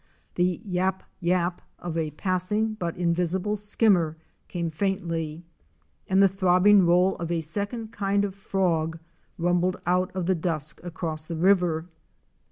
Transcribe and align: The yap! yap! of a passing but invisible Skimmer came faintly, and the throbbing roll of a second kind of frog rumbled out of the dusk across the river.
The 0.33 0.59
yap! 0.65 1.03
yap! 1.19 1.61
of 1.77 1.95
a 1.95 2.09
passing 2.09 2.73
but 2.73 2.97
invisible 2.97 3.55
Skimmer 3.55 4.17
came 4.47 4.71
faintly, 4.71 5.43
and 6.07 6.23
the 6.23 6.27
throbbing 6.27 6.87
roll 6.87 7.15
of 7.17 7.29
a 7.29 7.41
second 7.41 7.91
kind 7.91 8.25
of 8.25 8.33
frog 8.33 8.97
rumbled 9.37 9.77
out 9.85 10.09
of 10.15 10.25
the 10.25 10.33
dusk 10.33 10.81
across 10.83 11.25
the 11.27 11.37
river. 11.37 11.85